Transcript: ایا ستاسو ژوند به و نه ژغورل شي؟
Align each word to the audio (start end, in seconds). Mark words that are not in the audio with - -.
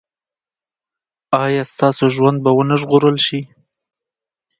ایا 1.43 1.63
ستاسو 1.71 2.05
ژوند 2.15 2.37
به 2.43 2.51
و 2.57 2.61
نه 2.69 2.75
ژغورل 2.81 3.17
شي؟ 3.25 3.39